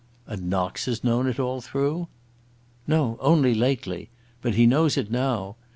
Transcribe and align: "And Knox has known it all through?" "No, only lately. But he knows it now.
"And 0.25 0.49
Knox 0.49 0.85
has 0.85 1.03
known 1.03 1.27
it 1.27 1.39
all 1.39 1.61
through?" 1.61 2.07
"No, 2.87 3.17
only 3.21 3.53
lately. 3.53 4.09
But 4.41 4.55
he 4.55 4.65
knows 4.65 4.97
it 4.97 5.11
now. 5.11 5.57